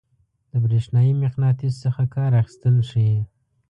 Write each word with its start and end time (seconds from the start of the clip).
د 0.51 0.53
برېښنايي 0.63 1.13
مقناطیس 1.23 1.73
څخه 1.83 2.03
کار 2.15 2.31
اخیستل 2.41 2.75
ښيي. 2.89 3.19